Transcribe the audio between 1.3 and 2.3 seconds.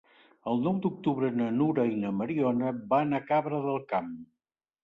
na Nura i na